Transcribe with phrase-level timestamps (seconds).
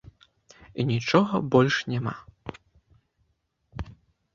[0.75, 2.15] І нічога больш няма.